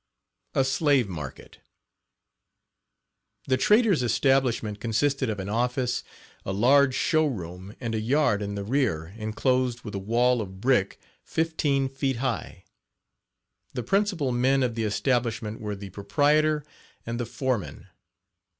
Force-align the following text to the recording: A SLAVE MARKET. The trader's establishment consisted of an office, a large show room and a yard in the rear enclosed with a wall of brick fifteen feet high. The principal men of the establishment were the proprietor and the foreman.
A 0.55 0.63
SLAVE 0.63 1.07
MARKET. 1.07 1.59
The 3.45 3.55
trader's 3.55 4.01
establishment 4.01 4.79
consisted 4.79 5.29
of 5.29 5.39
an 5.39 5.47
office, 5.47 6.03
a 6.43 6.51
large 6.51 6.95
show 6.95 7.27
room 7.27 7.75
and 7.79 7.93
a 7.93 7.99
yard 7.99 8.41
in 8.41 8.55
the 8.55 8.63
rear 8.63 9.13
enclosed 9.15 9.83
with 9.83 9.93
a 9.93 9.99
wall 9.99 10.41
of 10.41 10.59
brick 10.59 10.99
fifteen 11.23 11.87
feet 11.87 12.15
high. 12.15 12.63
The 13.75 13.83
principal 13.83 14.31
men 14.31 14.63
of 14.63 14.73
the 14.73 14.85
establishment 14.85 15.61
were 15.61 15.75
the 15.75 15.91
proprietor 15.91 16.65
and 17.05 17.19
the 17.19 17.27
foreman. 17.27 17.85